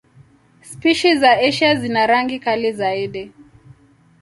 Spishi 0.61 1.17
za 1.17 1.31
Asia 1.31 1.75
zina 1.75 2.07
rangi 2.07 2.39
kali 2.39 2.71
zaidi. 2.73 3.31